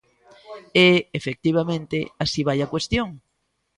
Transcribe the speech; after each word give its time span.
E, 0.87 0.89
efectivamente, 1.19 1.97
así 2.23 2.41
vai 2.47 2.59
a 2.61 2.71
cuestión. 2.73 3.09